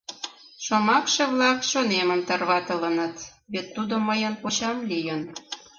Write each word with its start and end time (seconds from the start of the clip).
Шомакше-влак 0.65 1.59
чонемым 1.71 2.21
тарватылыныт, 2.27 3.15
вет 3.51 3.67
тудо 3.75 3.95
мыйын 4.07 4.33
кочам 4.43 4.77
лийын. 4.89 5.21